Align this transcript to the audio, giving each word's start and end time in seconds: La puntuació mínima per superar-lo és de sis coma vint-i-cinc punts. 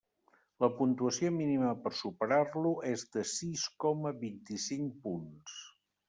La 0.63 0.67
puntuació 0.77 1.29
mínima 1.33 1.73
per 1.83 1.91
superar-lo 1.97 2.71
és 2.91 3.03
de 3.17 3.25
sis 3.33 3.65
coma 3.83 4.13
vint-i-cinc 4.23 4.97
punts. 5.05 5.59